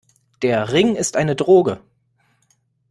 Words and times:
Der 0.41 0.71
Ring 0.71 0.95
ist 0.95 1.15
eine 1.15 1.35
Droge. 1.35 1.79